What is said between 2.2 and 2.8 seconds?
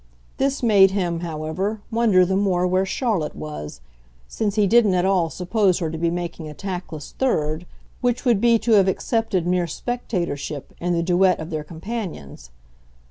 the more